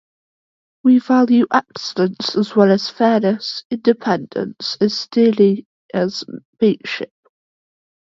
We 0.81 0.97
value 0.97 1.45
excellence 1.53 2.35
as 2.35 2.55
well 2.55 2.71
as 2.71 2.89
fairness, 2.89 3.65
independence 3.69 4.75
as 4.81 5.07
dearly 5.11 5.67
as 5.93 6.23
mateship. 6.59 7.11